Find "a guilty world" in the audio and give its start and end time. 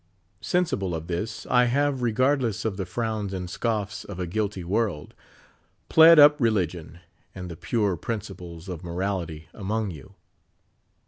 4.19-5.13